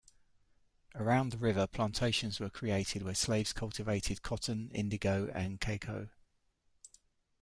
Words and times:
Around 0.95 1.29
the 1.31 1.37
river, 1.37 1.67
plantations 1.67 2.39
were 2.39 2.49
created 2.49 3.03
where 3.03 3.13
slaves 3.13 3.53
cultivated 3.53 4.23
cotton, 4.23 4.71
indigo 4.73 5.29
and 5.31 5.61
cacao. 5.61 6.09